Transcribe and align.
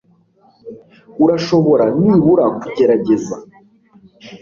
Urashobora 1.23 1.85
nibura 1.99 2.45
kugerageza 2.61 3.35